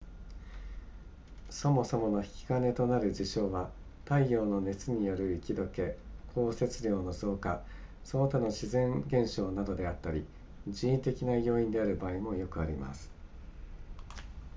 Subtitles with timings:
[1.51, 3.69] そもそもの引き金となる事象は
[4.03, 5.97] 太陽の熱による雪解け
[6.33, 7.61] 降雪量の増加
[8.03, 10.25] その他の自然現象などであったり
[10.67, 13.11] 人為的な要因である場合もよくあります